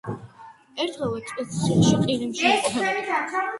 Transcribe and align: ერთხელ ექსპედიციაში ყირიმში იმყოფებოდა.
ერთხელ 0.85 1.13
ექსპედიციაში 1.19 2.01
ყირიმში 2.09 2.51
იმყოფებოდა. 2.57 3.47